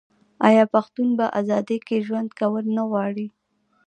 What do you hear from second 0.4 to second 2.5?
آیا پښتون په ازادۍ کې ژوند